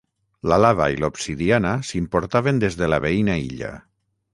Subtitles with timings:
[0.51, 3.75] La lava i l'obsidiana s'importaven des de la veïna illa.